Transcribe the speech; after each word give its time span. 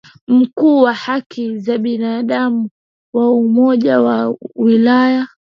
Mkuu 0.27 0.81
wa 0.81 0.93
haki 0.93 1.57
za 1.59 1.77
binadamu 1.77 2.69
wa 3.15 3.31
Umoja 3.33 4.01
wa 4.01 4.35
Ulaya 4.55 5.27